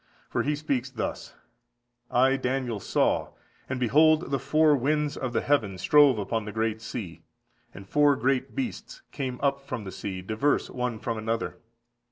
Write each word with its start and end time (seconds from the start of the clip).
For 0.31 0.41
he 0.41 0.55
speaks 0.55 0.89
thus: 0.89 1.35
"I 2.09 2.35
Daniel 2.35 2.79
saw, 2.79 3.33
and 3.69 3.79
behold 3.79 4.31
the 4.31 4.39
four 4.39 4.75
winds 4.75 5.15
of 5.15 5.31
the 5.31 5.41
heaven 5.41 5.77
strove 5.77 6.17
upon 6.17 6.45
the 6.45 6.51
great 6.51 6.81
sea. 6.81 7.21
And 7.71 7.87
four 7.87 8.15
great 8.15 8.55
beasts 8.55 9.03
came 9.11 9.39
up 9.43 9.61
from 9.61 9.83
the 9.83 9.91
sea, 9.91 10.23
diverse 10.23 10.71
one 10.71 10.97
from 10.97 11.19
another. 11.19 11.59